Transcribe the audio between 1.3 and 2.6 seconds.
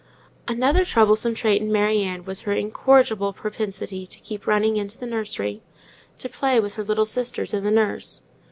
trait in Mary Ann was her